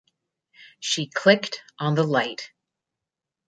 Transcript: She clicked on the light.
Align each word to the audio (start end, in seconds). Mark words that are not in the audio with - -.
She 0.79 1.05
clicked 1.05 1.61
on 1.77 1.93
the 1.93 2.01
light. 2.03 2.49